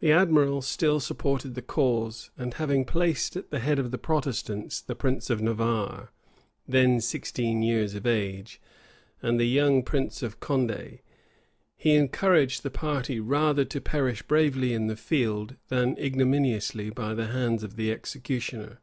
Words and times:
The 0.00 0.10
admiral 0.10 0.62
still 0.62 0.98
supported 0.98 1.54
the 1.54 1.62
cause; 1.62 2.32
and 2.36 2.54
having 2.54 2.84
placed 2.84 3.36
at 3.36 3.50
the 3.50 3.60
head 3.60 3.78
of 3.78 3.92
the 3.92 3.98
Protestants 3.98 4.80
the 4.80 4.96
prince 4.96 5.30
of 5.30 5.40
Navarre, 5.40 6.10
then 6.66 7.00
sixteen 7.00 7.62
years 7.62 7.94
of 7.94 8.04
age, 8.04 8.60
and 9.22 9.38
the 9.38 9.44
young 9.46 9.84
prince 9.84 10.24
of 10.24 10.40
Condé, 10.40 11.02
he 11.76 11.94
encouraged 11.94 12.64
the 12.64 12.70
party 12.72 13.20
rather 13.20 13.64
to 13.64 13.80
perish 13.80 14.22
bravely 14.24 14.72
in 14.74 14.88
the 14.88 14.96
field, 14.96 15.54
than 15.68 15.96
ignominiously 15.98 16.90
by 16.90 17.14
the 17.14 17.26
hands 17.28 17.62
of 17.62 17.76
the 17.76 17.92
executioner. 17.92 18.80